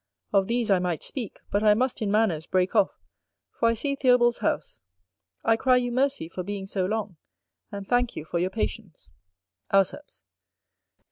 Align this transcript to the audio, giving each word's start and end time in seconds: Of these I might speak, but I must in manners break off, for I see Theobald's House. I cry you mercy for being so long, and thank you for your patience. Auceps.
Of 0.33 0.47
these 0.47 0.71
I 0.71 0.79
might 0.79 1.03
speak, 1.03 1.37
but 1.51 1.61
I 1.61 1.75
must 1.75 2.01
in 2.01 2.09
manners 2.09 2.47
break 2.47 2.75
off, 2.75 2.89
for 3.51 3.67
I 3.69 3.75
see 3.75 3.95
Theobald's 3.95 4.39
House. 4.39 4.81
I 5.43 5.55
cry 5.55 5.77
you 5.77 5.91
mercy 5.91 6.27
for 6.27 6.41
being 6.41 6.65
so 6.65 6.87
long, 6.87 7.17
and 7.71 7.87
thank 7.87 8.15
you 8.15 8.25
for 8.25 8.39
your 8.39 8.49
patience. 8.49 9.11
Auceps. 9.71 10.23